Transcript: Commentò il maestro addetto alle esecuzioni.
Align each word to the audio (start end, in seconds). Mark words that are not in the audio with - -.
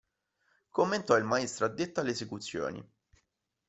Commentò 0.71 1.15
il 1.15 1.23
maestro 1.23 1.65
addetto 1.67 1.99
alle 1.99 2.09
esecuzioni. 2.09 2.83